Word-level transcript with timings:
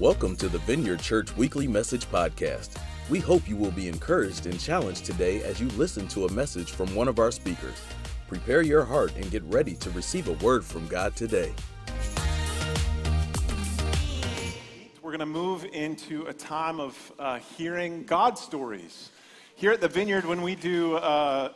Welcome 0.00 0.36
to 0.36 0.48
the 0.48 0.60
Vineyard 0.60 1.00
Church 1.00 1.36
Weekly 1.36 1.66
Message 1.66 2.08
Podcast. 2.08 2.80
We 3.10 3.18
hope 3.18 3.48
you 3.48 3.56
will 3.56 3.72
be 3.72 3.88
encouraged 3.88 4.46
and 4.46 4.60
challenged 4.60 5.04
today 5.04 5.42
as 5.42 5.60
you 5.60 5.66
listen 5.70 6.06
to 6.08 6.26
a 6.26 6.30
message 6.30 6.70
from 6.70 6.94
one 6.94 7.08
of 7.08 7.18
our 7.18 7.32
speakers. 7.32 7.82
Prepare 8.28 8.62
your 8.62 8.84
heart 8.84 9.12
and 9.16 9.28
get 9.28 9.42
ready 9.46 9.74
to 9.74 9.90
receive 9.90 10.28
a 10.28 10.34
word 10.34 10.64
from 10.64 10.86
God 10.86 11.16
today. 11.16 11.52
We're 15.02 15.10
going 15.10 15.18
to 15.18 15.26
move 15.26 15.64
into 15.72 16.26
a 16.26 16.32
time 16.32 16.78
of 16.78 17.12
uh, 17.18 17.40
hearing 17.56 18.04
God 18.04 18.38
stories. 18.38 19.10
Here 19.58 19.72
at 19.72 19.80
the 19.80 19.88
Vineyard, 19.88 20.24
when 20.24 20.42
we 20.42 20.54
do 20.54 20.94
uh, 20.94 20.98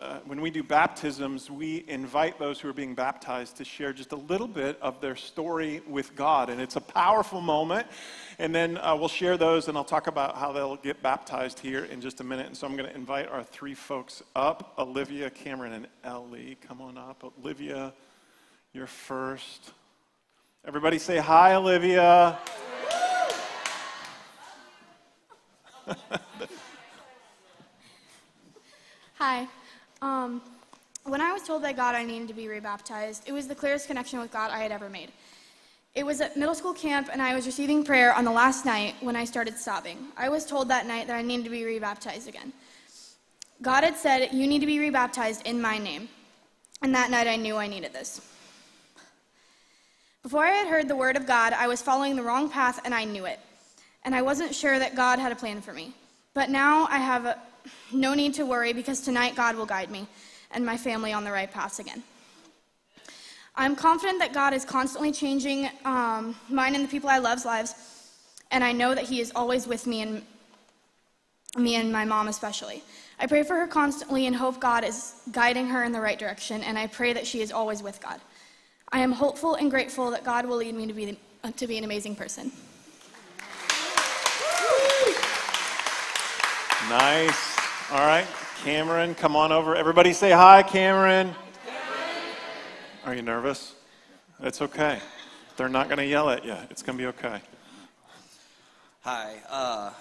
uh, 0.00 0.18
when 0.24 0.40
we 0.40 0.50
do 0.50 0.64
baptisms, 0.64 1.48
we 1.48 1.84
invite 1.86 2.36
those 2.36 2.58
who 2.58 2.68
are 2.68 2.72
being 2.72 2.96
baptized 2.96 3.58
to 3.58 3.64
share 3.64 3.92
just 3.92 4.10
a 4.10 4.16
little 4.16 4.48
bit 4.48 4.76
of 4.82 5.00
their 5.00 5.14
story 5.14 5.82
with 5.86 6.16
God, 6.16 6.50
and 6.50 6.60
it's 6.60 6.74
a 6.74 6.80
powerful 6.80 7.40
moment. 7.40 7.86
And 8.40 8.52
then 8.52 8.76
uh, 8.78 8.96
we'll 8.96 9.06
share 9.06 9.36
those, 9.36 9.68
and 9.68 9.78
I'll 9.78 9.84
talk 9.84 10.08
about 10.08 10.36
how 10.36 10.50
they'll 10.50 10.74
get 10.74 11.00
baptized 11.00 11.60
here 11.60 11.84
in 11.84 12.00
just 12.00 12.20
a 12.20 12.24
minute. 12.24 12.46
And 12.46 12.56
so 12.56 12.66
I'm 12.66 12.76
going 12.76 12.90
to 12.90 12.96
invite 12.96 13.28
our 13.28 13.44
three 13.44 13.74
folks 13.74 14.20
up: 14.34 14.74
Olivia, 14.78 15.30
Cameron, 15.30 15.72
and 15.72 15.86
Ellie. 16.02 16.58
Come 16.66 16.80
on 16.80 16.98
up, 16.98 17.22
Olivia. 17.38 17.92
You're 18.72 18.88
first. 18.88 19.74
Everybody 20.66 20.98
say 20.98 21.18
hi, 21.18 21.54
Olivia. 21.54 22.36
Hi. 29.24 29.46
Um, 30.00 30.42
when 31.04 31.20
I 31.20 31.32
was 31.32 31.44
told 31.44 31.62
by 31.62 31.72
God 31.72 31.94
I 31.94 32.02
needed 32.02 32.26
to 32.26 32.34
be 32.34 32.48
rebaptized, 32.48 33.22
it 33.24 33.30
was 33.30 33.46
the 33.46 33.54
clearest 33.54 33.86
connection 33.86 34.18
with 34.18 34.32
God 34.32 34.50
I 34.50 34.58
had 34.58 34.72
ever 34.72 34.88
made. 34.88 35.12
It 35.94 36.04
was 36.04 36.20
at 36.20 36.36
middle 36.36 36.56
school 36.56 36.74
camp, 36.74 37.08
and 37.12 37.22
I 37.22 37.32
was 37.32 37.46
receiving 37.46 37.84
prayer 37.84 38.12
on 38.12 38.24
the 38.24 38.32
last 38.32 38.64
night 38.64 38.96
when 39.00 39.14
I 39.14 39.24
started 39.24 39.56
sobbing. 39.56 39.96
I 40.16 40.28
was 40.28 40.44
told 40.44 40.66
that 40.70 40.88
night 40.88 41.06
that 41.06 41.14
I 41.14 41.22
needed 41.22 41.44
to 41.44 41.50
be 41.50 41.64
rebaptized 41.64 42.26
again. 42.26 42.52
God 43.62 43.84
had 43.84 43.96
said, 43.96 44.30
You 44.32 44.48
need 44.48 44.58
to 44.58 44.66
be 44.66 44.80
rebaptized 44.80 45.46
in 45.46 45.62
my 45.62 45.78
name. 45.78 46.08
And 46.82 46.92
that 46.96 47.12
night 47.12 47.28
I 47.28 47.36
knew 47.36 47.58
I 47.58 47.68
needed 47.68 47.92
this. 47.92 48.20
Before 50.24 50.44
I 50.44 50.50
had 50.50 50.66
heard 50.66 50.88
the 50.88 50.96
word 50.96 51.16
of 51.16 51.28
God, 51.28 51.52
I 51.52 51.68
was 51.68 51.80
following 51.80 52.16
the 52.16 52.24
wrong 52.24 52.50
path, 52.50 52.80
and 52.84 52.92
I 52.92 53.04
knew 53.04 53.26
it. 53.26 53.38
And 54.02 54.16
I 54.16 54.22
wasn't 54.22 54.52
sure 54.52 54.80
that 54.80 54.96
God 54.96 55.20
had 55.20 55.30
a 55.30 55.36
plan 55.36 55.60
for 55.60 55.72
me. 55.72 55.92
But 56.34 56.50
now 56.50 56.88
I 56.90 56.98
have 56.98 57.24
a, 57.26 57.38
no 57.92 58.14
need 58.14 58.34
to 58.34 58.46
worry 58.46 58.72
because 58.72 59.00
tonight 59.00 59.34
God 59.34 59.56
will 59.56 59.66
guide 59.66 59.90
me 59.90 60.06
and 60.50 60.64
my 60.64 60.76
family 60.76 61.12
on 61.12 61.24
the 61.24 61.32
right 61.32 61.50
path 61.50 61.78
again. 61.78 62.02
I'm 63.54 63.76
confident 63.76 64.18
that 64.20 64.32
God 64.32 64.54
is 64.54 64.64
constantly 64.64 65.12
changing 65.12 65.68
um, 65.84 66.34
mine 66.48 66.74
and 66.74 66.84
the 66.84 66.88
people 66.88 67.10
I 67.10 67.18
love's 67.18 67.44
lives, 67.44 67.74
and 68.50 68.64
I 68.64 68.72
know 68.72 68.94
that 68.94 69.04
He 69.04 69.20
is 69.20 69.30
always 69.34 69.66
with 69.66 69.86
me 69.86 70.00
and 70.00 70.22
me 71.58 71.74
and 71.74 71.92
my 71.92 72.04
mom 72.04 72.28
especially. 72.28 72.82
I 73.18 73.26
pray 73.26 73.42
for 73.42 73.54
her 73.56 73.66
constantly 73.66 74.26
and 74.26 74.34
hope 74.34 74.58
God 74.58 74.84
is 74.84 75.14
guiding 75.32 75.68
her 75.68 75.84
in 75.84 75.92
the 75.92 76.00
right 76.00 76.18
direction, 76.18 76.62
and 76.62 76.78
I 76.78 76.86
pray 76.86 77.12
that 77.12 77.26
she 77.26 77.42
is 77.42 77.52
always 77.52 77.82
with 77.82 78.00
God. 78.00 78.20
I 78.90 79.00
am 79.00 79.12
hopeful 79.12 79.54
and 79.54 79.70
grateful 79.70 80.10
that 80.12 80.24
God 80.24 80.46
will 80.46 80.56
lead 80.56 80.74
me 80.74 80.86
to 80.86 80.92
be, 80.92 81.18
to 81.56 81.66
be 81.66 81.76
an 81.76 81.84
amazing 81.84 82.16
person. 82.16 82.52
Nice. 86.92 87.56
All 87.90 88.06
right, 88.06 88.26
Cameron, 88.64 89.14
come 89.14 89.34
on 89.34 89.50
over. 89.50 89.74
Everybody 89.74 90.12
say 90.12 90.30
hi, 90.30 90.62
Cameron. 90.62 91.34
Are 93.06 93.14
you 93.14 93.22
nervous? 93.22 93.74
It's 94.40 94.60
okay. 94.60 94.98
They're 95.56 95.70
not 95.70 95.88
going 95.88 96.00
to 96.00 96.06
yell 96.06 96.28
at 96.28 96.44
you. 96.44 96.54
It's 96.68 96.82
going 96.82 96.98
to 96.98 97.02
be 97.02 97.08
okay. 97.08 97.40
Hi. 99.04 99.36
Uh, 99.48 99.92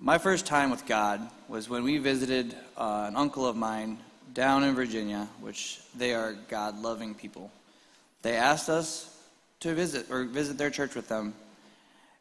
my 0.00 0.18
first 0.18 0.44
time 0.44 0.72
with 0.72 0.84
God 0.86 1.20
was 1.46 1.68
when 1.68 1.84
we 1.84 1.98
visited 1.98 2.56
uh, 2.76 3.04
an 3.06 3.14
uncle 3.14 3.46
of 3.46 3.54
mine 3.54 3.98
down 4.32 4.64
in 4.64 4.74
Virginia, 4.74 5.28
which 5.40 5.82
they 5.96 6.14
are 6.14 6.32
God 6.48 6.82
loving 6.82 7.14
people. 7.14 7.48
They 8.22 8.34
asked 8.34 8.68
us 8.68 9.16
to 9.60 9.72
visit 9.72 10.10
or 10.10 10.24
visit 10.24 10.58
their 10.58 10.70
church 10.70 10.96
with 10.96 11.06
them, 11.06 11.32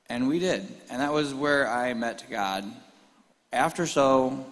and 0.07 0.27
we 0.27 0.37
did. 0.37 0.67
And 0.91 1.01
that 1.01 1.11
was 1.11 1.33
where 1.33 1.67
I 1.67 1.95
met 1.95 2.25
God. 2.29 2.71
After 3.53 3.85
so, 3.85 4.43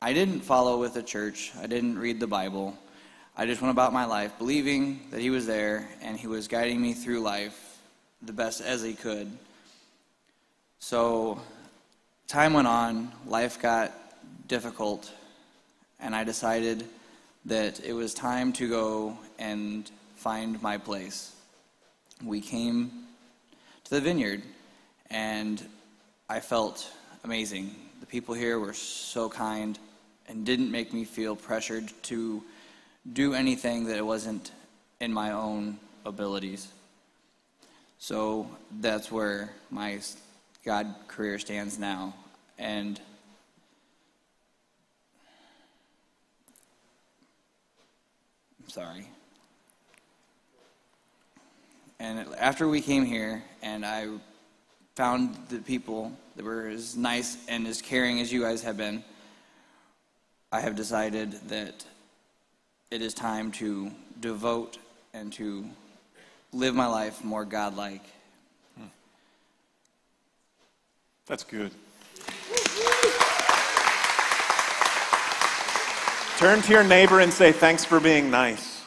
I 0.00 0.14
didn't 0.14 0.40
follow 0.40 0.80
with 0.80 0.94
the 0.94 1.02
church, 1.02 1.52
I 1.60 1.66
didn't 1.66 1.98
read 1.98 2.20
the 2.20 2.26
Bible. 2.26 2.74
I 3.36 3.44
just 3.44 3.60
went 3.60 3.72
about 3.72 3.92
my 3.92 4.06
life 4.06 4.38
believing 4.38 5.00
that 5.10 5.20
He 5.20 5.28
was 5.28 5.46
there 5.46 5.86
and 6.00 6.18
He 6.18 6.26
was 6.26 6.48
guiding 6.48 6.80
me 6.80 6.94
through 6.94 7.20
life 7.20 7.78
the 8.22 8.32
best 8.32 8.62
as 8.62 8.82
He 8.82 8.94
could. 8.94 9.30
So, 10.78 11.38
time 12.26 12.54
went 12.54 12.66
on, 12.66 13.12
life 13.26 13.60
got 13.60 13.92
difficult, 14.48 15.12
and 16.00 16.16
I 16.16 16.24
decided 16.24 16.86
that 17.44 17.84
it 17.84 17.92
was 17.92 18.14
time 18.14 18.54
to 18.54 18.66
go 18.70 19.18
and 19.38 19.90
find 20.16 20.62
my 20.62 20.78
place. 20.78 21.36
We 22.24 22.40
came 22.40 22.90
to 23.84 23.90
the 23.90 24.00
vineyard, 24.00 24.40
and 25.10 25.62
I 26.30 26.40
felt 26.40 26.90
amazing. 27.22 27.83
People 28.14 28.36
here 28.36 28.60
were 28.60 28.74
so 28.74 29.28
kind 29.28 29.76
and 30.28 30.46
didn't 30.46 30.70
make 30.70 30.92
me 30.92 31.04
feel 31.04 31.34
pressured 31.34 31.92
to 32.04 32.44
do 33.12 33.34
anything 33.34 33.86
that 33.86 33.96
it 33.96 34.06
wasn't 34.06 34.52
in 35.00 35.12
my 35.12 35.32
own 35.32 35.80
abilities. 36.06 36.68
So 37.98 38.48
that's 38.80 39.10
where 39.10 39.50
my 39.68 39.98
God 40.64 40.94
career 41.08 41.40
stands 41.40 41.76
now. 41.76 42.14
And 42.56 43.00
I'm 48.62 48.70
sorry. 48.70 49.08
And 51.98 52.28
after 52.38 52.68
we 52.68 52.80
came 52.80 53.04
here 53.04 53.42
and 53.60 53.84
I 53.84 54.06
found 54.94 55.36
the 55.48 55.58
people 55.58 56.12
that 56.36 56.44
were 56.44 56.68
as 56.68 56.96
nice 56.96 57.36
and 57.48 57.66
as 57.66 57.82
caring 57.82 58.20
as 58.20 58.32
you 58.32 58.42
guys 58.42 58.62
have 58.62 58.76
been, 58.76 59.02
I 60.52 60.60
have 60.60 60.76
decided 60.76 61.32
that 61.48 61.84
it 62.90 63.02
is 63.02 63.12
time 63.12 63.50
to 63.52 63.90
devote 64.20 64.78
and 65.12 65.32
to 65.32 65.68
live 66.52 66.74
my 66.74 66.86
life 66.86 67.24
more 67.24 67.44
godlike. 67.44 68.04
That's 71.26 71.42
good. 71.42 71.72
Turn 76.38 76.60
to 76.62 76.70
your 76.70 76.84
neighbor 76.84 77.20
and 77.20 77.32
say, 77.32 77.50
Thanks 77.50 77.84
for 77.84 77.98
being 77.98 78.30
nice. 78.30 78.82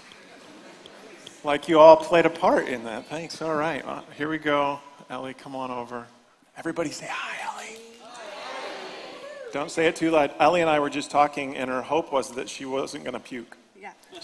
Like 1.44 1.68
you 1.68 1.80
all 1.80 1.98
played 1.98 2.26
a 2.26 2.30
part 2.30 2.68
in 2.68 2.84
that. 2.84 3.08
Thanks. 3.08 3.42
All 3.42 3.56
right. 3.56 3.84
Uh, 3.84 4.02
here 4.16 4.30
we 4.30 4.38
go. 4.38 4.80
Ellie, 5.10 5.34
come 5.34 5.56
on 5.56 5.72
over. 5.72 6.06
Everybody 6.58 6.92
say 6.92 7.08
hi, 7.10 7.38
Ellie. 7.54 7.80
Don't 9.54 9.72
say 9.72 9.88
it 9.88 9.96
too 9.96 10.12
loud. 10.12 10.34
Ellie 10.40 10.60
and 10.60 10.70
I 10.70 10.80
were 10.80 10.90
just 10.90 11.10
talking, 11.10 11.56
and 11.56 11.70
her 11.70 11.82
hope 11.82 12.12
was 12.12 12.32
that 12.32 12.50
she 12.50 12.66
wasn't 12.66 13.06
going 13.06 13.14
to 13.14 13.20
puke. 13.20 13.56
Yeah. 13.80 13.94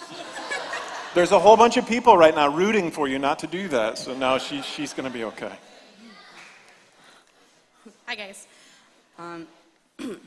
There's 1.16 1.32
a 1.32 1.40
whole 1.40 1.56
bunch 1.56 1.78
of 1.78 1.88
people 1.88 2.18
right 2.18 2.36
now 2.36 2.54
rooting 2.54 2.92
for 2.92 3.08
you 3.08 3.18
not 3.18 3.40
to 3.40 3.48
do 3.48 3.70
that, 3.70 3.98
so 3.98 4.14
now 4.14 4.38
she, 4.38 4.62
she's 4.62 4.94
going 4.94 5.08
to 5.10 5.14
be 5.14 5.24
okay. 5.26 5.54
Hi, 8.06 8.16
guys. 8.16 8.48
Um, 9.18 9.48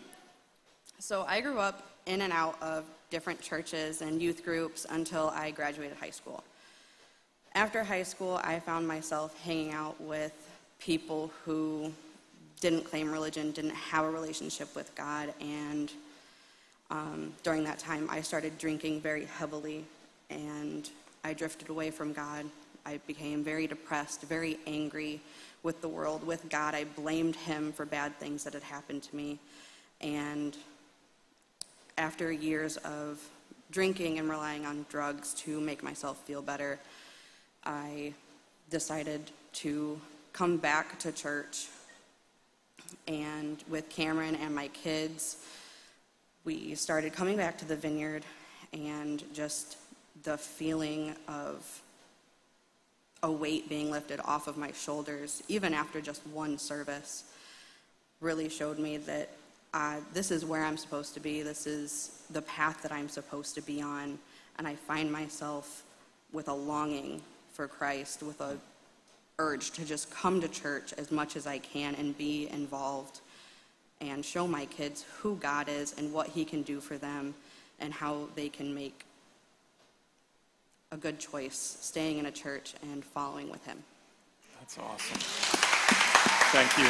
so 0.98 1.26
I 1.28 1.42
grew 1.42 1.58
up 1.58 1.86
in 2.06 2.22
and 2.22 2.32
out 2.32 2.60
of 2.62 2.84
different 3.10 3.42
churches 3.42 4.00
and 4.00 4.22
youth 4.22 4.44
groups 4.44 4.86
until 4.88 5.28
I 5.30 5.50
graduated 5.50 5.98
high 5.98 6.10
school. 6.10 6.42
After 7.54 7.82
high 7.82 8.02
school, 8.02 8.40
I 8.44 8.60
found 8.60 8.86
myself 8.86 9.38
hanging 9.42 9.72
out 9.72 10.00
with 10.00 10.32
people 10.78 11.30
who 11.44 11.92
didn't 12.60 12.84
claim 12.84 13.10
religion, 13.10 13.52
didn't 13.52 13.74
have 13.74 14.04
a 14.04 14.10
relationship 14.10 14.74
with 14.74 14.94
God, 14.94 15.32
and 15.40 15.92
um, 16.90 17.32
during 17.42 17.64
that 17.64 17.78
time, 17.78 18.08
I 18.10 18.20
started 18.20 18.58
drinking 18.58 19.00
very 19.00 19.24
heavily, 19.24 19.84
and 20.30 20.88
I 21.24 21.32
drifted 21.32 21.68
away 21.68 21.90
from 21.90 22.12
God. 22.12 22.46
I 22.84 22.98
became 23.06 23.42
very 23.42 23.66
depressed, 23.66 24.22
very 24.22 24.58
angry 24.66 25.20
with 25.62 25.80
the 25.80 25.88
world, 25.88 26.24
with 26.24 26.48
God. 26.48 26.74
I 26.74 26.84
blamed 26.84 27.34
Him 27.34 27.72
for 27.72 27.84
bad 27.84 28.16
things 28.18 28.44
that 28.44 28.52
had 28.52 28.62
happened 28.62 29.02
to 29.04 29.16
me, 29.16 29.38
and 30.00 30.56
after 31.98 32.30
years 32.30 32.76
of 32.78 33.20
drinking 33.70 34.18
and 34.18 34.28
relying 34.28 34.64
on 34.64 34.86
drugs 34.88 35.34
to 35.34 35.60
make 35.60 35.82
myself 35.82 36.18
feel 36.24 36.42
better, 36.42 36.78
I 37.64 38.12
decided 38.70 39.30
to 39.54 40.00
come 40.36 40.58
back 40.58 40.98
to 40.98 41.10
church. 41.10 41.68
And 43.08 43.62
with 43.70 43.88
Cameron 43.88 44.34
and 44.34 44.54
my 44.54 44.68
kids, 44.68 45.38
we 46.44 46.74
started 46.74 47.14
coming 47.14 47.38
back 47.38 47.56
to 47.58 47.64
the 47.64 47.76
vineyard 47.76 48.22
and 48.74 49.24
just 49.32 49.78
the 50.24 50.36
feeling 50.36 51.14
of 51.26 51.80
a 53.22 53.32
weight 53.32 53.68
being 53.70 53.90
lifted 53.90 54.20
off 54.24 54.46
of 54.46 54.58
my 54.58 54.72
shoulders, 54.72 55.42
even 55.48 55.72
after 55.72 56.02
just 56.02 56.24
one 56.26 56.58
service, 56.58 57.24
really 58.20 58.50
showed 58.50 58.78
me 58.78 58.98
that 58.98 59.30
uh, 59.72 59.96
this 60.12 60.30
is 60.30 60.44
where 60.44 60.64
I'm 60.64 60.76
supposed 60.76 61.14
to 61.14 61.20
be. 61.20 61.40
This 61.40 61.66
is 61.66 62.22
the 62.30 62.42
path 62.42 62.82
that 62.82 62.92
I'm 62.92 63.08
supposed 63.08 63.54
to 63.54 63.62
be 63.62 63.80
on. 63.80 64.18
And 64.58 64.68
I 64.68 64.74
find 64.74 65.10
myself 65.10 65.82
with 66.32 66.48
a 66.48 66.54
longing 66.54 67.22
for 67.54 67.66
Christ, 67.66 68.22
with 68.22 68.40
a 68.42 68.58
urge 69.38 69.70
to 69.72 69.84
just 69.84 70.10
come 70.10 70.40
to 70.40 70.48
church 70.48 70.94
as 70.96 71.10
much 71.10 71.36
as 71.36 71.46
I 71.46 71.58
can 71.58 71.94
and 71.96 72.16
be 72.16 72.48
involved 72.50 73.20
and 74.00 74.24
show 74.24 74.46
my 74.46 74.64
kids 74.66 75.04
who 75.18 75.36
God 75.36 75.68
is 75.68 75.94
and 75.98 76.10
what 76.12 76.28
He 76.28 76.44
can 76.44 76.62
do 76.62 76.80
for 76.80 76.96
them 76.96 77.34
and 77.78 77.92
how 77.92 78.28
they 78.34 78.48
can 78.48 78.74
make 78.74 79.04
a 80.90 80.96
good 80.96 81.18
choice 81.18 81.76
staying 81.80 82.16
in 82.18 82.26
a 82.26 82.30
church 82.30 82.74
and 82.82 83.04
following 83.04 83.50
with 83.50 83.62
Him. 83.66 83.76
That's 84.58 84.78
awesome. 84.78 85.18
Thank 86.52 86.78
you. 86.78 86.88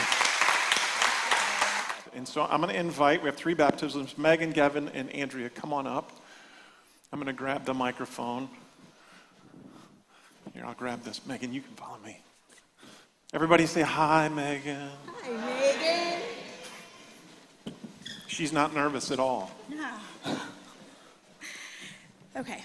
And 2.16 2.28
so 2.28 2.44
I'm 2.44 2.60
going 2.60 2.72
to 2.72 2.78
invite, 2.78 3.22
we 3.22 3.26
have 3.26 3.36
three 3.36 3.54
baptisms 3.54 4.16
Megan, 4.16 4.52
Gavin, 4.52 4.88
and 4.90 5.10
Andrea. 5.10 5.48
Come 5.48 5.72
on 5.72 5.88
up. 5.88 6.12
I'm 7.12 7.18
going 7.18 7.26
to 7.26 7.32
grab 7.32 7.64
the 7.64 7.74
microphone. 7.74 8.48
Here, 10.54 10.64
I'll 10.64 10.74
grab 10.74 11.02
this. 11.02 11.26
Megan, 11.26 11.52
you 11.52 11.60
can 11.60 11.74
follow 11.74 11.98
me. 12.04 12.20
Everybody 13.36 13.66
say 13.66 13.82
hi, 13.82 14.30
Megan. 14.30 14.88
Hi, 15.06 15.30
Megan. 15.30 16.22
She's 18.28 18.50
not 18.50 18.74
nervous 18.74 19.10
at 19.10 19.18
all. 19.18 19.50
No. 19.68 19.90
Okay. 22.34 22.64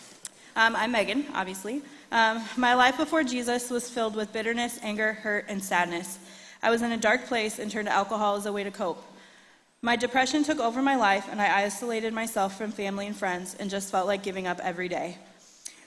Um, 0.55 0.77
I'm 0.77 0.93
Megan, 0.93 1.25
obviously. 1.33 1.81
Um, 2.13 2.41
my 2.55 2.73
life 2.73 2.95
before 2.95 3.21
Jesus 3.25 3.69
was 3.69 3.89
filled 3.89 4.15
with 4.15 4.31
bitterness, 4.31 4.79
anger, 4.81 5.11
hurt, 5.11 5.43
and 5.49 5.61
sadness. 5.61 6.19
I 6.63 6.69
was 6.69 6.83
in 6.83 6.93
a 6.93 6.97
dark 6.97 7.25
place 7.25 7.59
and 7.59 7.69
turned 7.69 7.89
to 7.89 7.93
alcohol 7.93 8.37
as 8.37 8.45
a 8.45 8.53
way 8.53 8.63
to 8.63 8.71
cope. 8.71 9.03
My 9.81 9.97
depression 9.97 10.41
took 10.41 10.61
over 10.61 10.81
my 10.81 10.95
life, 10.95 11.27
and 11.29 11.41
I 11.41 11.63
isolated 11.65 12.13
myself 12.13 12.57
from 12.57 12.71
family 12.71 13.07
and 13.07 13.15
friends 13.15 13.57
and 13.59 13.69
just 13.69 13.91
felt 13.91 14.07
like 14.07 14.23
giving 14.23 14.47
up 14.47 14.61
every 14.61 14.87
day. 14.87 15.17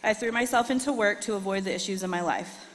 I 0.03 0.13
threw 0.13 0.31
myself 0.31 0.71
into 0.71 0.93
work 0.93 1.23
to 1.23 1.37
avoid 1.37 1.65
the 1.65 1.75
issues 1.75 2.03
in 2.03 2.11
my 2.11 2.21
life. 2.21 2.67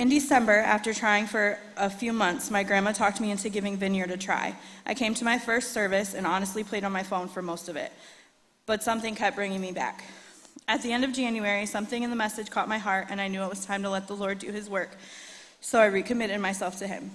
In 0.00 0.08
December, 0.08 0.56
after 0.56 0.94
trying 0.94 1.26
for 1.26 1.58
a 1.76 1.90
few 1.90 2.14
months, 2.14 2.50
my 2.50 2.62
grandma 2.62 2.92
talked 2.92 3.20
me 3.20 3.30
into 3.30 3.50
giving 3.50 3.76
Vineyard 3.76 4.10
a 4.10 4.16
try. 4.16 4.56
I 4.86 4.94
came 4.94 5.12
to 5.12 5.26
my 5.26 5.38
first 5.38 5.72
service 5.72 6.14
and 6.14 6.26
honestly 6.26 6.64
played 6.64 6.84
on 6.84 6.90
my 6.90 7.02
phone 7.02 7.28
for 7.28 7.42
most 7.42 7.68
of 7.68 7.76
it, 7.76 7.92
but 8.64 8.82
something 8.82 9.14
kept 9.14 9.36
bringing 9.36 9.60
me 9.60 9.72
back. 9.72 10.04
At 10.66 10.80
the 10.80 10.94
end 10.94 11.04
of 11.04 11.12
January, 11.12 11.66
something 11.66 12.02
in 12.02 12.08
the 12.08 12.16
message 12.16 12.48
caught 12.48 12.66
my 12.66 12.78
heart, 12.78 13.08
and 13.10 13.20
I 13.20 13.28
knew 13.28 13.42
it 13.42 13.50
was 13.50 13.66
time 13.66 13.82
to 13.82 13.90
let 13.90 14.06
the 14.08 14.16
Lord 14.16 14.38
do 14.38 14.50
his 14.50 14.70
work, 14.70 14.96
so 15.60 15.78
I 15.78 15.84
recommitted 15.84 16.40
myself 16.40 16.78
to 16.78 16.86
him. 16.86 17.10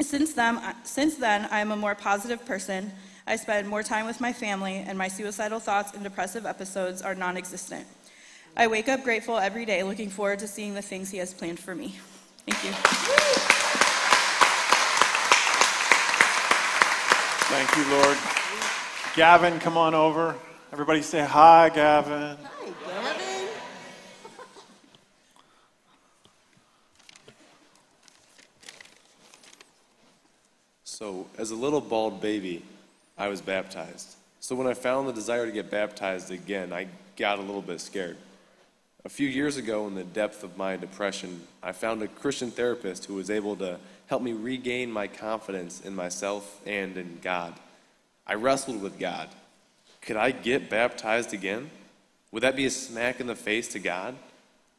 Since 0.00 0.32
then, 0.32 0.58
since 0.84 1.16
then, 1.16 1.46
I 1.50 1.60
am 1.60 1.70
a 1.70 1.76
more 1.76 1.94
positive 1.94 2.46
person. 2.46 2.92
I 3.26 3.36
spend 3.36 3.68
more 3.68 3.82
time 3.82 4.06
with 4.06 4.22
my 4.22 4.32
family, 4.32 4.76
and 4.76 4.96
my 4.96 5.08
suicidal 5.08 5.60
thoughts 5.60 5.92
and 5.92 6.02
depressive 6.02 6.46
episodes 6.46 7.02
are 7.02 7.14
non 7.14 7.36
existent. 7.36 7.86
I 8.58 8.68
wake 8.68 8.88
up 8.88 9.04
grateful 9.04 9.36
every 9.36 9.66
day, 9.66 9.82
looking 9.82 10.08
forward 10.08 10.38
to 10.38 10.48
seeing 10.48 10.72
the 10.72 10.80
things 10.80 11.10
He 11.10 11.18
has 11.18 11.34
planned 11.34 11.60
for 11.60 11.74
me. 11.74 11.94
Thank 12.46 12.64
you. 12.64 12.70
Thank 17.48 17.76
you, 17.76 17.84
Lord. 17.94 18.16
Gavin, 19.14 19.60
come 19.60 19.76
on 19.76 19.94
over. 19.94 20.34
Everybody 20.72 21.02
say 21.02 21.22
hi, 21.22 21.68
Gavin. 21.68 22.38
Hi, 22.42 22.64
Gavin. 22.86 23.48
So, 30.84 31.26
as 31.36 31.50
a 31.50 31.54
little 31.54 31.82
bald 31.82 32.22
baby, 32.22 32.62
I 33.18 33.28
was 33.28 33.42
baptized. 33.42 34.14
So, 34.40 34.54
when 34.54 34.66
I 34.66 34.72
found 34.72 35.06
the 35.08 35.12
desire 35.12 35.44
to 35.44 35.52
get 35.52 35.70
baptized 35.70 36.30
again, 36.30 36.72
I 36.72 36.86
got 37.18 37.38
a 37.38 37.42
little 37.42 37.60
bit 37.60 37.82
scared. 37.82 38.16
A 39.06 39.08
few 39.08 39.28
years 39.28 39.56
ago, 39.56 39.86
in 39.86 39.94
the 39.94 40.02
depth 40.02 40.42
of 40.42 40.56
my 40.56 40.76
depression, 40.76 41.46
I 41.62 41.70
found 41.70 42.02
a 42.02 42.08
Christian 42.08 42.50
therapist 42.50 43.04
who 43.04 43.14
was 43.14 43.30
able 43.30 43.54
to 43.54 43.78
help 44.08 44.20
me 44.20 44.32
regain 44.32 44.90
my 44.90 45.06
confidence 45.06 45.80
in 45.80 45.94
myself 45.94 46.60
and 46.66 46.96
in 46.96 47.20
God. 47.22 47.54
I 48.26 48.34
wrestled 48.34 48.82
with 48.82 48.98
God. 48.98 49.28
Could 50.02 50.16
I 50.16 50.32
get 50.32 50.68
baptized 50.68 51.32
again? 51.32 51.70
Would 52.32 52.42
that 52.42 52.56
be 52.56 52.66
a 52.66 52.70
smack 52.70 53.20
in 53.20 53.28
the 53.28 53.36
face 53.36 53.68
to 53.74 53.78
God? 53.78 54.16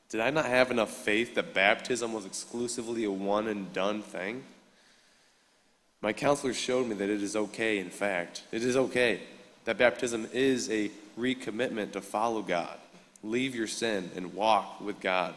Did 0.09 0.19
I 0.19 0.29
not 0.29 0.45
have 0.45 0.71
enough 0.71 0.91
faith 0.91 1.35
that 1.35 1.53
baptism 1.53 2.11
was 2.11 2.25
exclusively 2.25 3.05
a 3.05 3.11
one 3.11 3.47
and 3.47 3.71
done 3.71 4.01
thing? 4.01 4.43
My 6.01 6.11
counselor 6.11 6.53
showed 6.53 6.85
me 6.85 6.95
that 6.95 7.09
it 7.09 7.23
is 7.23 7.37
okay, 7.37 7.79
in 7.79 7.89
fact. 7.89 8.43
It 8.51 8.61
is 8.61 8.75
okay. 8.75 9.21
That 9.63 9.77
baptism 9.77 10.27
is 10.33 10.69
a 10.69 10.91
recommitment 11.17 11.93
to 11.93 12.01
follow 12.01 12.41
God, 12.41 12.77
leave 13.29 13.55
your 13.55 13.67
sin, 13.67 14.11
and 14.15 14.33
walk 14.33 14.81
with 14.81 14.99
God. 14.99 15.33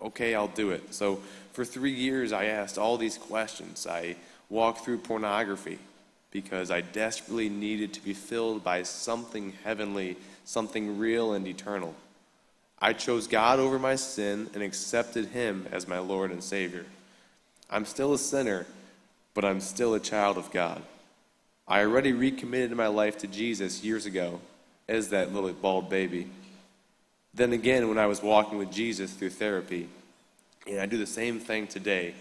Okay, 0.00 0.34
I'll 0.34 0.48
do 0.48 0.70
it. 0.70 0.94
So, 0.94 1.20
for 1.52 1.64
three 1.64 1.92
years, 1.92 2.32
I 2.32 2.46
asked 2.46 2.78
all 2.78 2.96
these 2.96 3.18
questions. 3.18 3.86
I 3.86 4.16
walked 4.48 4.84
through 4.84 4.98
pornography 4.98 5.78
because 6.30 6.70
I 6.70 6.80
desperately 6.80 7.48
needed 7.48 7.92
to 7.94 8.04
be 8.04 8.14
filled 8.14 8.64
by 8.64 8.84
something 8.84 9.52
heavenly, 9.64 10.16
something 10.44 10.98
real 10.98 11.34
and 11.34 11.46
eternal. 11.46 11.94
I 12.78 12.94
chose 12.94 13.26
God 13.26 13.60
over 13.60 13.78
my 13.78 13.96
sin 13.96 14.48
and 14.54 14.62
accepted 14.62 15.26
Him 15.26 15.68
as 15.70 15.86
my 15.86 15.98
Lord 15.98 16.30
and 16.30 16.42
Savior. 16.42 16.86
I'm 17.70 17.84
still 17.84 18.14
a 18.14 18.18
sinner 18.18 18.66
but 19.34 19.44
I'm 19.44 19.60
still 19.60 19.94
a 19.94 20.00
child 20.00 20.36
of 20.36 20.50
God. 20.50 20.82
I 21.66 21.80
already 21.80 22.12
recommitted 22.12 22.76
my 22.76 22.88
life 22.88 23.18
to 23.18 23.26
Jesus 23.26 23.82
years 23.82 24.04
ago 24.06 24.40
as 24.88 25.08
that 25.08 25.32
little 25.32 25.52
bald 25.52 25.88
baby. 25.88 26.28
Then 27.34 27.54
again, 27.54 27.88
when 27.88 27.96
I 27.96 28.06
was 28.06 28.22
walking 28.22 28.58
with 28.58 28.70
Jesus 28.70 29.12
through 29.12 29.30
therapy, 29.30 29.88
and 30.66 30.78
I 30.78 30.86
do 30.86 30.98
the 30.98 31.06
same 31.06 31.40
thing 31.40 31.66
today 31.66 32.14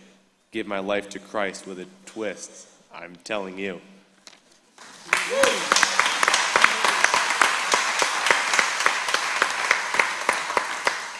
give 0.52 0.68
my 0.68 0.80
life 0.80 1.10
to 1.10 1.20
Christ 1.20 1.66
with 1.66 1.80
a 1.80 1.88
twist. 2.06 2.68
I'm 2.94 3.16
telling 3.24 3.58
you. 3.58 3.80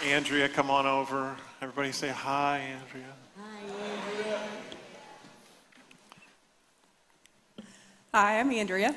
Andrea, 0.06 0.50
come 0.50 0.70
on 0.70 0.86
over. 0.86 1.36
Everybody 1.62 1.92
say 1.92 2.10
hi, 2.10 2.58
Andrea. 2.58 3.14
Hi, 3.38 3.60
Andrea. 3.64 4.40
Hi, 8.14 8.40
I'm 8.40 8.52
Andrea. 8.52 8.96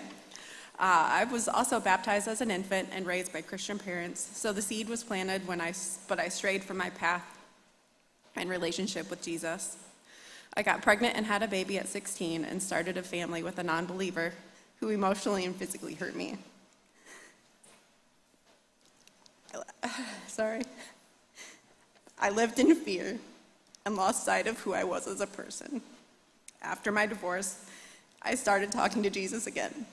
Uh, 0.79 1.07
I 1.09 1.25
was 1.25 1.49
also 1.49 1.79
baptized 1.79 2.27
as 2.27 2.41
an 2.41 2.51
infant 2.51 2.89
and 2.93 3.07
raised 3.07 3.33
by 3.33 3.43
Christian 3.43 3.79
parents. 3.79 4.21
So 4.35 4.53
the 4.53 4.63
seed 4.63 4.89
was 4.89 5.05
planted 5.05 5.47
when 5.47 5.61
I, 5.61 5.73
but 6.09 6.19
I 6.19 6.29
strayed 6.29 6.65
from 6.65 6.79
my 6.79 6.91
path 6.91 7.25
and 8.35 8.51
relationship 8.51 9.09
with 9.09 9.23
Jesus. 9.23 9.77
I 10.57 10.63
got 10.63 10.83
pregnant 10.83 11.17
and 11.17 11.27
had 11.27 11.43
a 11.43 11.49
baby 11.49 11.79
at 11.79 11.89
16 11.89 12.45
and 12.45 12.63
started 12.63 12.97
a 12.97 13.03
family 13.03 13.43
with 13.43 13.59
a 13.59 13.63
non 13.63 13.87
believer 13.87 14.33
who 14.81 14.89
emotionally 14.89 15.45
and 15.45 15.55
physically 15.55 15.95
hurt 15.95 16.17
me. 16.17 16.39
Sorry. 20.27 20.63
I 22.19 22.31
lived 22.31 22.59
in 22.59 22.75
fear 22.75 23.19
and 23.85 23.97
lost 23.97 24.25
sight 24.25 24.47
of 24.47 24.59
who 24.61 24.73
I 24.73 24.85
was 24.85 25.07
as 25.07 25.21
a 25.21 25.27
person. 25.27 25.81
After 26.63 26.91
my 26.91 27.07
divorce, 27.07 27.65
I 28.23 28.35
started 28.35 28.73
talking 28.73 29.03
to 29.03 29.11
Jesus 29.11 29.47
again, 29.47 29.87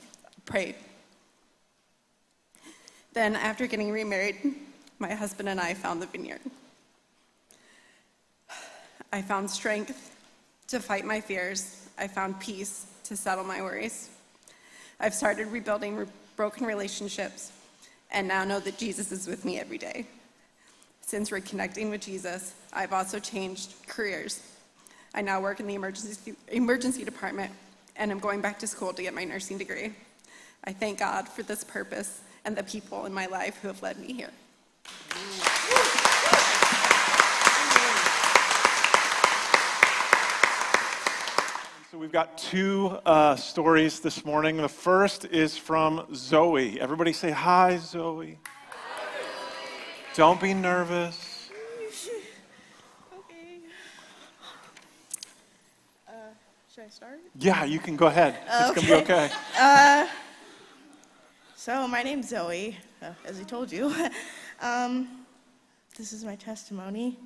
prayed. 0.46 0.76
Then, 3.14 3.36
after 3.36 3.68
getting 3.68 3.92
remarried, 3.92 4.38
my 5.00 5.14
husband 5.14 5.50
and 5.50 5.60
I 5.60 5.74
found 5.74 6.02
the 6.02 6.06
vineyard. 6.06 6.40
I 9.12 9.22
found 9.22 9.50
strength 9.50 10.16
to 10.68 10.80
fight 10.80 11.04
my 11.04 11.20
fears. 11.20 11.88
I 11.98 12.08
found 12.08 12.40
peace 12.40 12.86
to 13.04 13.18
settle 13.18 13.44
my 13.44 13.62
worries. 13.62 14.10
I've 15.00 15.14
started 15.14 15.48
rebuilding 15.48 15.98
re- 15.98 16.06
broken 16.38 16.66
relationships 16.66 17.52
and 18.12 18.28
now 18.28 18.44
know 18.46 18.60
that 18.60 18.78
Jesus 18.78 19.12
is 19.12 19.28
with 19.28 19.44
me 19.44 19.60
every 19.60 19.78
day. 19.78 20.06
Since 21.02 21.30
reconnecting 21.30 21.90
with 21.90 22.02
Jesus, 22.02 22.54
I've 22.72 22.94
also 22.94 23.20
changed 23.20 23.74
careers. 23.88 24.42
I 25.14 25.22
now 25.22 25.42
work 25.42 25.60
in 25.60 25.68
the 25.68 25.76
emergency, 25.76 26.34
emergency 26.48 27.04
department 27.04 27.52
and 27.98 28.12
I'm 28.12 28.20
going 28.20 28.40
back 28.40 28.60
to 28.60 28.68
school 28.68 28.94
to 28.94 29.02
get 29.02 29.14
my 29.14 29.26
nursing 29.26 29.58
degree. 29.58 29.94
I 30.64 30.74
thank 30.74 31.00
God 31.00 31.28
for 31.28 31.42
this 31.42 31.64
purpose 31.64 32.22
and 32.46 32.56
the 32.56 32.64
people 32.64 33.06
in 33.06 33.14
my 33.14 33.26
life 33.26 33.58
who 33.62 33.68
have 33.68 33.82
led 33.82 33.98
me 33.98 34.14
here. 34.14 34.30
So 41.92 41.98
we've 41.98 42.12
got 42.12 42.38
two 42.38 43.00
uh, 43.06 43.36
stories 43.36 44.00
this 44.00 44.24
morning. 44.24 44.58
The 44.58 44.70
first 44.70 45.26
is 45.26 45.58
from 45.58 46.06
Zoe. 46.14 46.80
Everybody 46.80 47.12
say 47.12 47.32
hi, 47.32 47.78
Zoe. 47.78 48.38
Hi. 48.70 48.78
Don't 50.14 50.40
be 50.40 50.54
nervous. 50.54 51.50
Uh, 56.08 56.12
should 56.74 56.84
I 56.84 56.90
start? 56.90 57.20
Yeah, 57.38 57.66
you 57.66 57.80
can 57.80 57.96
go 57.96 58.06
ahead. 58.06 58.38
It's 58.46 58.76
gonna 58.76 58.88
be 58.88 58.94
okay. 59.04 59.30
Uh, 59.60 60.08
so, 61.64 61.88
my 61.88 62.02
name's 62.02 62.30
Zoe, 62.30 62.76
uh, 63.04 63.12
as 63.24 63.40
I 63.40 63.44
told 63.44 63.72
you. 63.72 63.94
um, 64.62 65.08
this 65.96 66.12
is 66.12 66.26
my 66.26 66.36
testimony. 66.36 67.20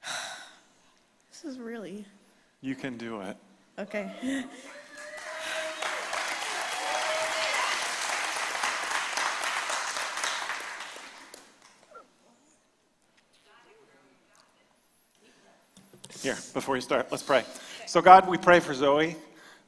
this 1.32 1.44
is 1.44 1.58
really 1.58 2.04
You 2.60 2.76
can 2.76 2.96
do 2.96 3.20
it. 3.22 3.36
okay. 3.80 4.44
Here, 16.22 16.38
before 16.54 16.76
you 16.76 16.80
start, 16.80 17.08
let's 17.10 17.24
pray. 17.24 17.42
So, 17.88 18.00
God, 18.00 18.28
we 18.28 18.38
pray 18.38 18.60
for 18.60 18.72
Zoe 18.72 19.16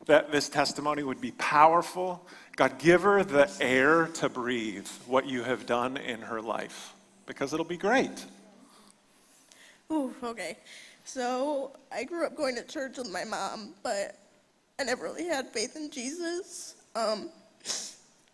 that 0.06 0.32
this 0.32 0.48
testimony 0.48 1.02
would 1.02 1.20
be 1.20 1.32
powerful. 1.32 2.26
God, 2.62 2.78
give 2.78 3.02
her 3.02 3.24
the 3.24 3.50
air 3.60 4.06
to 4.14 4.28
breathe 4.28 4.86
what 5.08 5.26
you 5.26 5.42
have 5.42 5.66
done 5.66 5.96
in 5.96 6.20
her 6.20 6.40
life 6.40 6.94
because 7.26 7.52
it'll 7.52 7.64
be 7.64 7.76
great. 7.76 8.24
Ooh, 9.90 10.14
okay. 10.22 10.58
So, 11.02 11.72
I 11.90 12.04
grew 12.04 12.24
up 12.24 12.36
going 12.36 12.54
to 12.54 12.62
church 12.62 12.98
with 12.98 13.10
my 13.10 13.24
mom, 13.24 13.74
but 13.82 14.16
I 14.78 14.84
never 14.84 15.02
really 15.02 15.26
had 15.26 15.48
faith 15.48 15.74
in 15.74 15.90
Jesus. 15.90 16.76
Um, 16.94 17.30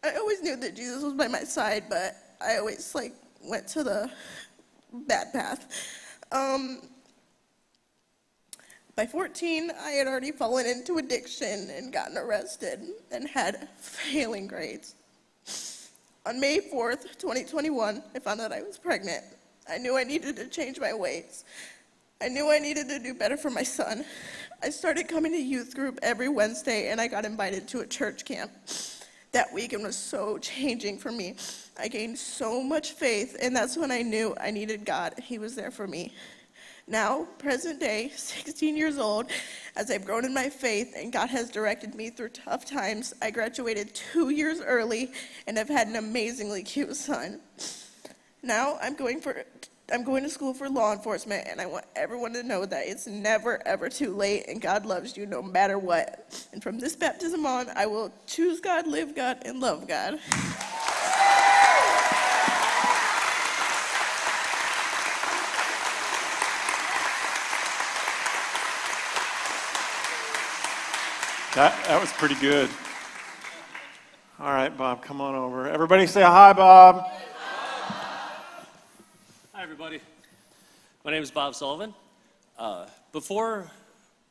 I 0.05 0.17
always 0.17 0.43
knew 0.43 0.57
that 0.57 0.77
Jesus 0.77 1.03
was 1.03 1.15
by 1.15 1.29
my 1.29 1.45
side, 1.45 1.85
but 1.89 2.15
I 2.39 2.59
always 2.59 2.95
like 2.95 3.15
went 3.43 3.67
to 3.69 3.83
the 3.83 4.11
bad 4.93 5.33
path. 5.33 5.67
Um, 6.33 6.83
by 8.99 9.07
14, 9.07 9.71
I 9.81 9.91
had 9.91 10.09
already 10.09 10.33
fallen 10.33 10.67
into 10.67 10.99
addiction 10.99 11.71
and 11.71 11.93
gotten 11.93 12.19
arrested 12.19 12.81
and 13.13 13.29
had 13.29 13.69
failing 13.79 14.49
grades. 14.49 14.97
On 16.27 16.41
May 16.41 16.59
4th, 16.59 17.17
2021, 17.17 18.03
I 18.13 18.19
found 18.19 18.41
out 18.41 18.51
I 18.51 18.61
was 18.61 18.77
pregnant. 18.77 19.23
I 19.71 19.79
knew 19.79 19.97
I 19.97 20.03
needed 20.03 20.35
to 20.35 20.49
change 20.49 20.81
my 20.81 20.93
ways. 20.93 21.45
I 22.21 22.27
knew 22.27 22.51
I 22.51 22.59
needed 22.59 22.89
to 22.89 22.99
do 22.99 23.15
better 23.15 23.37
for 23.37 23.51
my 23.51 23.63
son. 23.63 24.05
I 24.65 24.71
started 24.71 25.07
coming 25.07 25.31
to 25.31 25.39
youth 25.39 25.77
group 25.77 26.01
every 26.03 26.29
Wednesday 26.29 26.91
and 26.91 27.01
I 27.01 27.07
got 27.07 27.25
invited 27.25 27.69
to 27.69 27.83
a 27.83 27.87
church 27.87 28.25
camp. 28.25 28.51
That 29.31 29.47
weekend 29.55 29.85
was 29.85 29.97
so 29.97 30.39
changing 30.39 30.99
for 30.99 31.13
me. 31.13 31.37
I 31.79 31.87
gained 31.87 32.19
so 32.19 32.65
much 32.65 32.93
faith, 32.93 33.37
and 33.41 33.55
that's 33.55 33.77
when 33.77 33.93
I 33.93 34.03
knew 34.03 34.35
I 34.41 34.51
needed 34.51 34.85
God. 34.85 35.15
He 35.23 35.39
was 35.39 35.55
there 35.55 35.71
for 35.71 35.87
me. 35.87 36.13
Now, 36.89 37.27
present 37.39 37.81
day, 37.81 38.11
16 38.17 38.77
years 38.77 38.99
old, 38.99 39.27
as 39.77 39.91
I've 39.91 40.05
grown 40.05 40.25
in 40.25 40.33
my 40.33 40.49
faith 40.49 40.95
and 40.97 41.13
God 41.13 41.29
has 41.29 41.51
directed 41.51 41.95
me 41.95 42.09
through 42.11 42.31
tough 42.31 42.65
times, 42.65 43.13
I 43.21 43.31
graduated 43.31 43.95
two 43.95 44.31
years 44.31 44.61
early 44.61 45.13
and 45.47 45.59
have 45.59 45.69
had 45.69 45.89
an 45.89 45.97
amazingly 45.97 46.63
cute 46.63 46.97
son. 46.97 47.41
Now 48.43 48.79
I'm 48.81 48.95
going 48.95 49.21
for 49.21 49.45
I'm 49.91 50.05
going 50.05 50.23
to 50.23 50.29
school 50.29 50.53
for 50.53 50.69
law 50.69 50.93
enforcement 50.93 51.49
and 51.49 51.63
I 51.63 51.67
want 51.67 51.87
everyone 51.97 52.35
to 52.35 52.43
know 52.43 52.67
that 52.67 52.87
it's 52.87 53.07
never 53.07 53.67
ever 53.67 53.89
too 53.89 54.15
late 54.15 54.47
and 54.47 54.61
God 54.61 54.85
loves 54.85 55.17
you 55.17 55.27
no 55.27 55.43
matter 55.43 55.79
what. 55.79 56.47
And 56.53 56.63
from 56.63 56.79
this 56.79 56.95
baptism 56.95 57.47
on, 57.47 57.69
I 57.75 57.87
will 57.87 58.13
choose 58.27 58.61
God, 58.61 58.87
live 58.87 59.15
God, 59.15 59.39
and 59.45 59.61
love 59.61 59.89
God. 59.89 60.19
That, 71.55 71.83
that 71.87 71.99
was 71.99 72.13
pretty 72.13 72.35
good. 72.35 72.69
All 74.39 74.53
right, 74.53 74.69
Bob, 74.69 75.03
come 75.03 75.23
on 75.23 75.35
over. 75.35 75.67
Everybody 75.67 76.07
say 76.07 76.21
hi, 76.21 76.53
Bob. 76.53 77.07
Hi, 79.55 79.63
everybody. 79.63 80.01
My 81.07 81.11
name 81.11 81.23
is 81.23 81.31
Bob 81.31 81.55
Sullivan. 81.55 81.95
Uh, 82.59 82.85
before, 83.13 83.71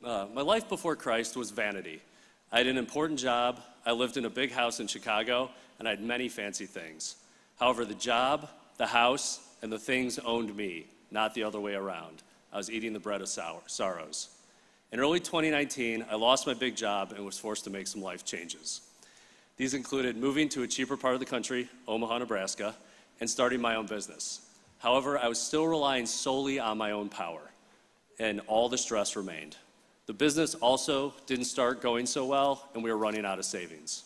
uh, 0.04 0.28
my 0.32 0.42
life 0.42 0.70
before 0.70 0.96
Christ 0.96 1.36
was 1.36 1.50
vanity. 1.50 2.04
I 2.52 2.60
had 2.60 2.68
an 2.68 2.78
important 2.78 3.20
job, 3.20 3.62
I 3.84 3.94
lived 3.94 4.18
in 4.18 4.26
a 4.26 4.30
big 4.30 4.52
house 4.52 4.80
in 4.80 4.86
Chicago, 4.86 5.50
and 5.80 5.88
I 5.88 5.92
had 5.92 6.02
many 6.02 6.30
fancy 6.30 6.68
things. 6.68 7.16
However, 7.60 7.84
the 7.84 7.96
job, 7.96 8.48
the 8.78 8.86
house, 8.86 9.40
and 9.64 9.72
the 9.72 9.80
things 9.80 10.20
owned 10.20 10.56
me, 10.56 10.86
not 11.10 11.34
the 11.34 11.44
other 11.44 11.60
way 11.60 11.74
around. 11.74 12.22
I 12.54 12.58
was 12.58 12.70
eating 12.70 12.94
the 12.94 13.00
bread 13.00 13.22
of 13.22 13.28
sorrows. 13.28 14.30
In 14.90 15.02
early 15.02 15.20
2019, 15.20 16.06
I 16.10 16.16
lost 16.16 16.48
my 16.48 16.54
big 16.54 16.78
job 16.78 17.12
and 17.12 17.26
was 17.26 17.38
forced 17.38 17.66
to 17.66 17.70
make 17.70 17.88
some 17.88 18.02
life 18.02 18.24
changes. 18.24 18.82
These 19.58 19.74
included 19.74 20.16
moving 20.16 20.48
to 20.50 20.64
a 20.64 20.68
cheaper 20.68 20.96
part 20.96 21.14
of 21.14 21.20
the 21.20 21.26
country, 21.26 21.68
Omaha, 21.90 22.20
Nebraska, 22.20 22.74
and 23.20 23.30
starting 23.30 23.60
my 23.60 23.76
own 23.76 23.88
business. 23.88 24.42
However, 24.80 25.20
I 25.20 25.28
was 25.28 25.42
still 25.42 25.68
relying 25.68 26.06
solely 26.06 26.58
on 26.58 26.78
my 26.78 26.92
own 26.92 27.10
power, 27.10 27.52
and 28.18 28.40
all 28.48 28.70
the 28.70 28.78
stress 28.78 29.18
remained. 29.18 29.58
The 30.06 30.14
business 30.14 30.56
also 30.56 31.14
didn't 31.26 31.46
start 31.46 31.82
going 31.82 32.06
so 32.06 32.26
well, 32.26 32.70
and 32.74 32.82
we 32.82 32.90
were 32.90 32.98
running 32.98 33.26
out 33.26 33.40
of 33.40 33.46
savings. 33.46 34.06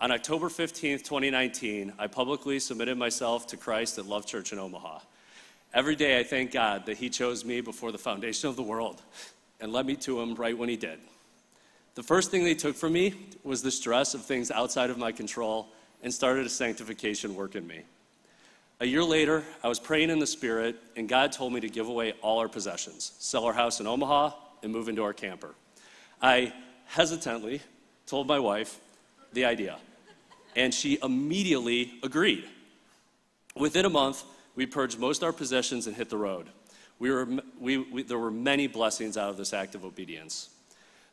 On 0.00 0.12
October 0.12 0.48
15, 0.48 0.98
2019, 0.98 1.94
I 1.98 2.06
publicly 2.06 2.60
submitted 2.60 2.96
myself 2.96 3.48
to 3.48 3.56
Christ 3.56 3.98
at 3.98 4.06
Love 4.06 4.24
Church 4.24 4.52
in 4.52 4.60
Omaha. 4.60 5.00
Every 5.74 5.96
day 5.96 6.20
I 6.20 6.22
thank 6.22 6.52
God 6.52 6.86
that 6.86 6.98
He 6.98 7.10
chose 7.10 7.44
me 7.44 7.60
before 7.60 7.90
the 7.90 7.98
foundation 7.98 8.48
of 8.48 8.54
the 8.54 8.62
world 8.62 9.02
and 9.60 9.72
led 9.72 9.86
me 9.86 9.96
to 9.96 10.20
Him 10.20 10.34
right 10.34 10.56
when 10.56 10.68
He 10.68 10.76
did. 10.76 10.98
The 11.94 12.02
first 12.02 12.30
thing 12.30 12.44
they 12.44 12.54
took 12.54 12.76
from 12.76 12.92
me 12.92 13.14
was 13.42 13.62
the 13.62 13.70
stress 13.70 14.14
of 14.14 14.24
things 14.24 14.50
outside 14.50 14.90
of 14.90 14.98
my 14.98 15.12
control 15.12 15.68
and 16.02 16.12
started 16.12 16.44
a 16.44 16.50
sanctification 16.50 17.34
work 17.34 17.54
in 17.56 17.66
me. 17.66 17.80
A 18.80 18.86
year 18.86 19.02
later, 19.02 19.42
I 19.64 19.68
was 19.68 19.80
praying 19.80 20.10
in 20.10 20.18
the 20.18 20.26
Spirit, 20.26 20.76
and 20.96 21.08
God 21.08 21.32
told 21.32 21.54
me 21.54 21.60
to 21.60 21.68
give 21.68 21.88
away 21.88 22.12
all 22.20 22.38
our 22.38 22.48
possessions, 22.48 23.12
sell 23.18 23.46
our 23.46 23.54
house 23.54 23.80
in 23.80 23.86
Omaha, 23.86 24.32
and 24.62 24.70
move 24.70 24.90
into 24.90 25.02
our 25.02 25.14
camper. 25.14 25.54
I 26.20 26.52
hesitantly 26.84 27.62
told 28.06 28.26
my 28.26 28.38
wife 28.38 28.78
the 29.32 29.46
idea, 29.46 29.78
and 30.54 30.74
she 30.74 30.98
immediately 31.02 31.94
agreed. 32.02 32.44
Within 33.54 33.86
a 33.86 33.90
month, 33.90 34.22
we 34.54 34.66
purged 34.66 34.98
most 34.98 35.22
of 35.22 35.26
our 35.26 35.32
possessions 35.32 35.86
and 35.86 35.96
hit 35.96 36.10
the 36.10 36.18
road. 36.18 36.48
We 36.98 37.10
were, 37.10 37.28
we, 37.60 37.76
we, 37.78 38.02
there 38.02 38.18
were 38.18 38.30
many 38.30 38.66
blessings 38.66 39.16
out 39.16 39.30
of 39.30 39.36
this 39.36 39.52
act 39.52 39.74
of 39.74 39.84
obedience. 39.84 40.48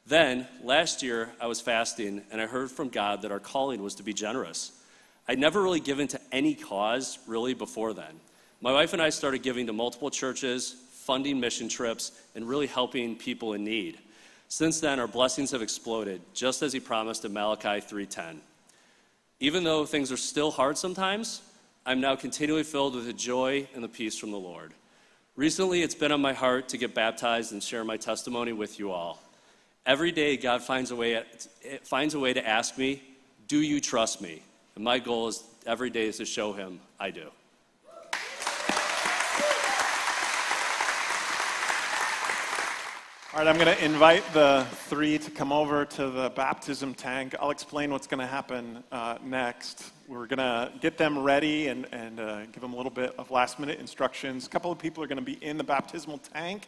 Then, 0.06 0.48
last 0.64 1.02
year, 1.04 1.32
I 1.40 1.48
was 1.48 1.62
fasting 1.62 2.24
and 2.32 2.42
I 2.42 2.46
heard 2.46 2.72
from 2.72 2.90
God 2.90 3.22
that 3.22 3.32
our 3.32 3.40
calling 3.40 3.82
was 3.82 3.96
to 3.96 4.04
be 4.04 4.14
generous. 4.14 4.72
I'd 5.28 5.40
never 5.40 5.62
really 5.62 5.80
given 5.80 6.08
to 6.10 6.20
any 6.32 6.56
cause, 6.56 7.20
really, 7.28 7.54
before 7.54 7.94
then. 7.94 8.20
My 8.60 8.74
wife 8.74 8.94
and 8.94 9.02
I 9.02 9.10
started 9.10 9.44
giving 9.44 9.68
to 9.68 9.74
multiple 9.74 10.10
churches, 10.10 10.76
funding 10.92 11.40
mission 11.40 11.70
trips, 11.70 12.12
and 12.36 12.48
really 12.48 12.68
helping 12.68 13.16
people 13.16 13.54
in 13.54 13.64
need. 13.64 14.00
Since 14.50 14.82
then, 14.82 15.00
our 15.00 15.08
blessings 15.08 15.52
have 15.52 15.62
exploded, 15.62 16.22
just 16.34 16.62
as 16.62 16.74
He 16.74 16.80
promised 16.80 17.26
in 17.26 17.34
Malachi 17.34 17.82
3:10. 17.82 18.40
Even 19.40 19.64
though 19.64 19.86
things 19.86 20.12
are 20.12 20.18
still 20.18 20.52
hard 20.52 20.78
sometimes, 20.78 21.42
I'm 21.86 22.00
now 22.00 22.16
continually 22.16 22.64
filled 22.64 22.96
with 22.96 23.06
the 23.06 23.14
joy 23.14 23.68
and 23.74 23.84
the 23.84 23.90
peace 23.90 24.18
from 24.18 24.32
the 24.32 24.40
Lord. 24.40 24.74
Recently, 25.36 25.82
it's 25.82 25.96
been 25.96 26.12
on 26.12 26.22
my 26.22 26.34
heart 26.34 26.70
to 26.70 26.78
get 26.78 26.94
baptized 26.94 27.54
and 27.54 27.64
share 27.64 27.84
my 27.84 27.98
testimony 27.98 28.54
with 28.54 28.78
you 28.78 28.92
all. 28.92 29.20
Every 29.84 30.12
day, 30.12 30.38
God 30.38 30.62
finds 30.62 30.92
a 30.92 30.96
way, 30.96 31.24
finds 31.84 32.14
a 32.14 32.20
way 32.20 32.34
to 32.34 32.48
ask 32.48 32.78
me, 32.78 33.02
Do 33.48 33.58
you 33.58 33.82
trust 33.82 34.22
me? 34.22 34.44
And 34.76 34.84
my 34.84 35.00
goal 35.00 35.30
is 35.30 35.44
every 35.66 35.90
day 35.90 36.06
is 36.06 36.18
to 36.18 36.26
show 36.26 36.54
him 36.54 36.80
I 37.00 37.10
do. 37.10 37.30
All 43.34 43.40
right, 43.40 43.48
I'm 43.48 43.56
going 43.56 43.76
to 43.76 43.84
invite 43.84 44.24
the 44.32 44.64
three 44.90 45.18
to 45.18 45.32
come 45.32 45.52
over 45.52 45.86
to 45.86 46.12
the 46.12 46.30
baptism 46.36 46.94
tank. 46.94 47.34
I'll 47.40 47.50
explain 47.50 47.90
what's 47.92 48.06
going 48.06 48.20
to 48.20 48.28
happen 48.28 48.84
uh, 48.92 49.18
next. 49.24 49.92
We're 50.08 50.28
going 50.28 50.38
to 50.38 50.72
get 50.82 51.00
them 51.00 51.18
ready 51.18 51.70
and, 51.70 51.88
and 51.92 52.20
uh, 52.20 52.46
give 52.46 52.62
them 52.62 52.74
a 52.74 52.76
little 52.76 52.92
bit 52.92 53.16
of 53.18 53.32
last 53.32 53.60
minute 53.60 53.80
instructions. 53.80 54.46
A 54.46 54.50
couple 54.52 54.72
of 54.72 54.78
people 54.78 55.04
are 55.04 55.08
going 55.08 55.18
to 55.18 55.24
be 55.24 55.44
in 55.44 55.58
the 55.58 55.64
baptismal 55.64 56.20
tank, 56.20 56.68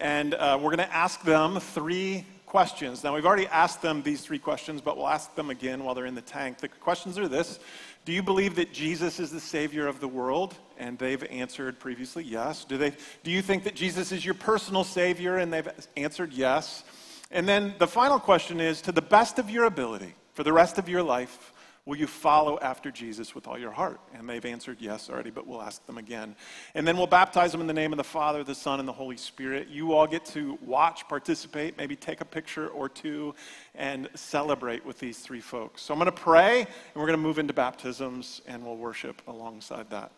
and 0.00 0.34
uh, 0.34 0.58
we're 0.60 0.74
going 0.74 0.78
to 0.78 0.92
ask 0.92 1.22
them 1.22 1.60
three 1.60 2.24
questions. 2.46 3.04
Now, 3.04 3.14
we've 3.14 3.24
already 3.24 3.46
asked 3.46 3.80
them 3.80 4.02
these 4.02 4.22
three 4.22 4.40
questions, 4.40 4.80
but 4.80 4.96
we'll 4.96 5.08
ask 5.08 5.32
them 5.36 5.50
again 5.50 5.84
while 5.84 5.94
they're 5.94 6.06
in 6.06 6.16
the 6.16 6.20
tank. 6.20 6.58
The 6.58 6.66
questions 6.68 7.16
are 7.16 7.28
this 7.28 7.60
Do 8.04 8.12
you 8.12 8.22
believe 8.22 8.56
that 8.56 8.72
Jesus 8.72 9.20
is 9.20 9.30
the 9.30 9.40
Savior 9.40 9.86
of 9.86 10.00
the 10.00 10.08
world? 10.08 10.54
And 10.76 10.98
they've 10.98 11.22
answered 11.24 11.78
previously 11.78 12.24
yes. 12.24 12.64
Do, 12.64 12.76
they, 12.76 12.94
do 13.22 13.30
you 13.30 13.42
think 13.42 13.62
that 13.64 13.76
Jesus 13.76 14.10
is 14.10 14.24
your 14.24 14.34
personal 14.34 14.82
Savior? 14.82 15.36
And 15.38 15.52
they've 15.52 15.68
answered 15.96 16.32
yes. 16.32 16.82
And 17.30 17.48
then 17.48 17.74
the 17.78 17.86
final 17.86 18.18
question 18.18 18.60
is 18.60 18.82
To 18.82 18.92
the 18.92 19.02
best 19.02 19.38
of 19.38 19.48
your 19.50 19.64
ability, 19.64 20.14
for 20.34 20.42
the 20.42 20.52
rest 20.52 20.78
of 20.78 20.88
your 20.88 21.02
life, 21.02 21.52
Will 21.84 21.96
you 21.96 22.06
follow 22.06 22.60
after 22.60 22.92
Jesus 22.92 23.34
with 23.34 23.48
all 23.48 23.58
your 23.58 23.72
heart? 23.72 23.98
And 24.14 24.28
they've 24.28 24.44
answered 24.44 24.76
yes 24.78 25.10
already, 25.10 25.30
but 25.30 25.48
we'll 25.48 25.60
ask 25.60 25.84
them 25.86 25.98
again. 25.98 26.36
And 26.76 26.86
then 26.86 26.96
we'll 26.96 27.08
baptize 27.08 27.50
them 27.50 27.60
in 27.60 27.66
the 27.66 27.72
name 27.72 27.92
of 27.92 27.96
the 27.96 28.04
Father, 28.04 28.44
the 28.44 28.54
Son, 28.54 28.78
and 28.78 28.88
the 28.88 28.92
Holy 28.92 29.16
Spirit. 29.16 29.66
You 29.66 29.92
all 29.92 30.06
get 30.06 30.24
to 30.26 30.56
watch, 30.64 31.08
participate, 31.08 31.76
maybe 31.76 31.96
take 31.96 32.20
a 32.20 32.24
picture 32.24 32.68
or 32.68 32.88
two, 32.88 33.34
and 33.74 34.08
celebrate 34.14 34.86
with 34.86 35.00
these 35.00 35.18
three 35.18 35.40
folks. 35.40 35.82
So 35.82 35.92
I'm 35.92 35.98
going 35.98 36.06
to 36.06 36.12
pray, 36.12 36.60
and 36.60 36.94
we're 36.94 37.06
going 37.06 37.18
to 37.18 37.22
move 37.22 37.40
into 37.40 37.52
baptisms, 37.52 38.42
and 38.46 38.64
we'll 38.64 38.76
worship 38.76 39.20
alongside 39.26 39.90
that. 39.90 40.12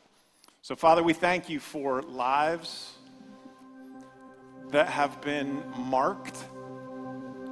So, 0.60 0.76
Father, 0.76 1.02
we 1.02 1.14
thank 1.14 1.48
you 1.48 1.60
for 1.60 2.02
lives 2.02 2.92
that 4.70 4.88
have 4.88 5.22
been 5.22 5.62
marked 5.76 6.44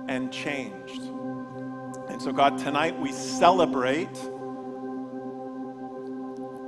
and 0.09 0.31
changed. 0.31 1.01
And 2.13 2.21
so, 2.21 2.31
God, 2.31 2.59
tonight 2.59 3.01
we 3.01 3.11
celebrate. 3.11 4.07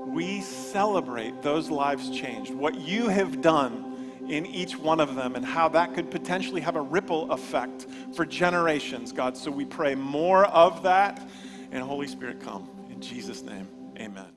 We 0.06 0.40
celebrate 0.40 1.42
those 1.42 1.68
lives 1.68 2.08
changed, 2.08 2.54
what 2.54 2.76
you 2.76 3.08
have 3.08 3.42
done 3.42 4.16
in 4.26 4.46
each 4.46 4.78
one 4.78 5.00
of 5.00 5.16
them, 5.16 5.34
and 5.34 5.44
how 5.44 5.68
that 5.68 5.92
could 5.92 6.10
potentially 6.10 6.62
have 6.62 6.76
a 6.76 6.80
ripple 6.80 7.30
effect 7.30 7.86
for 8.16 8.24
generations, 8.24 9.12
God. 9.12 9.36
So 9.36 9.50
we 9.50 9.66
pray 9.66 9.94
more 9.94 10.46
of 10.46 10.82
that, 10.84 11.28
and 11.70 11.82
Holy 11.82 12.06
Spirit, 12.06 12.40
come. 12.40 12.70
In 12.88 13.02
Jesus' 13.02 13.42
name, 13.42 13.68
amen. 13.98 14.32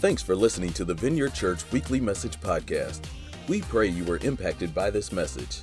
Thanks 0.00 0.22
for 0.22 0.36
listening 0.36 0.74
to 0.74 0.84
the 0.84 0.92
Vineyard 0.92 1.32
Church 1.32 1.64
Weekly 1.72 2.00
Message 2.00 2.38
Podcast. 2.38 3.00
We 3.48 3.62
pray 3.62 3.86
you 3.86 4.04
were 4.04 4.18
impacted 4.18 4.74
by 4.74 4.90
this 4.90 5.10
message. 5.10 5.62